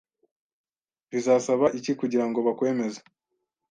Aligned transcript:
Bizasaba 1.11 1.65
iki 1.79 1.91
kugirango 1.99 2.37
bakwemeze? 2.47 2.99